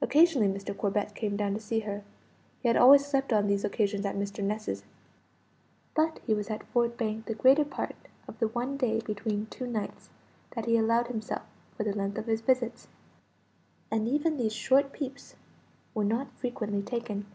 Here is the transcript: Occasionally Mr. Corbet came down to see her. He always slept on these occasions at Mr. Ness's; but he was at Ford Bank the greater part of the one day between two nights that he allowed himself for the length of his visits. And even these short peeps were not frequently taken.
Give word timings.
Occasionally 0.00 0.46
Mr. 0.46 0.78
Corbet 0.78 1.16
came 1.16 1.36
down 1.36 1.54
to 1.54 1.58
see 1.60 1.80
her. 1.80 2.04
He 2.62 2.68
always 2.70 3.04
slept 3.04 3.32
on 3.32 3.48
these 3.48 3.64
occasions 3.64 4.06
at 4.06 4.14
Mr. 4.14 4.44
Ness's; 4.44 4.84
but 5.96 6.20
he 6.24 6.34
was 6.34 6.48
at 6.50 6.62
Ford 6.68 6.96
Bank 6.96 7.24
the 7.26 7.34
greater 7.34 7.64
part 7.64 7.96
of 8.28 8.38
the 8.38 8.46
one 8.46 8.76
day 8.76 9.00
between 9.00 9.46
two 9.46 9.66
nights 9.66 10.08
that 10.54 10.66
he 10.66 10.76
allowed 10.76 11.08
himself 11.08 11.42
for 11.76 11.82
the 11.82 11.96
length 11.98 12.16
of 12.16 12.26
his 12.26 12.42
visits. 12.42 12.86
And 13.90 14.06
even 14.06 14.36
these 14.36 14.54
short 14.54 14.92
peeps 14.92 15.34
were 15.94 16.04
not 16.04 16.30
frequently 16.34 16.80
taken. 16.82 17.26